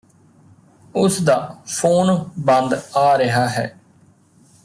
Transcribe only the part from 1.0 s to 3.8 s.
ਉਸ ਦਾ ਫੋਨ ਬੰਦ ਆ ਰਿਹਾ ਹੈ